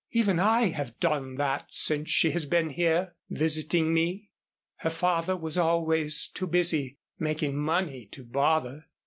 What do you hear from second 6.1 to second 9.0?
too busy making money to bother.